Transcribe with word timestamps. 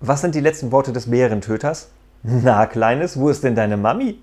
Was 0.00 0.20
sind 0.20 0.34
die 0.34 0.40
letzten 0.40 0.72
Worte 0.72 0.92
des 0.92 1.10
Bärentöters? 1.10 1.88
Na, 2.22 2.66
Kleines, 2.66 3.18
wo 3.18 3.30
ist 3.30 3.44
denn 3.44 3.54
deine 3.54 3.78
Mami? 3.78 4.18